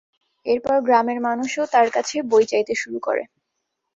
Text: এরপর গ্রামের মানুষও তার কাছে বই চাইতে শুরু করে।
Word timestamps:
এরপর 0.45 0.75
গ্রামের 0.81 1.19
মানুষও 1.27 1.63
তার 1.73 1.87
কাছে 1.95 2.15
বই 2.31 2.43
চাইতে 2.51 2.73
শুরু 2.81 2.97
করে। 2.99 3.23